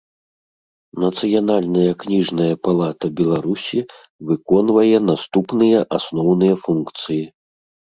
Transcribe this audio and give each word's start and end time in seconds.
Нацыянальная 1.03 1.91
кнiжная 2.05 2.49
палата 2.69 3.07
Беларусi 3.21 3.79
выконвае 4.33 4.97
наступныя 5.15 5.79
асноўныя 6.03 6.55
функцыi. 6.69 7.23